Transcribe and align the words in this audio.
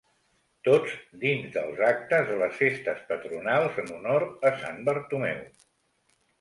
Tots 0.67 0.95
dins 1.23 1.51
dels 1.57 1.83
actes 1.89 2.25
de 2.31 2.39
les 2.43 2.57
festes 2.63 3.05
patronals 3.13 3.79
en 3.85 3.95
honor 4.01 4.29
a 4.53 4.57
Sant 4.67 4.85
Bartomeu. 4.91 5.49